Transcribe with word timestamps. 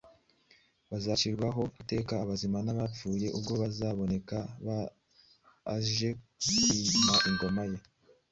uzaciraho 0.97 1.63
iteka 1.81 2.13
abazima 2.23 2.57
n’abapfuye, 2.65 3.27
ubwo 3.37 3.53
azaboneka 3.69 4.37
aje 5.75 6.09
kwima 6.41 7.15
ingoma 7.29 7.63
ye. 7.71 7.79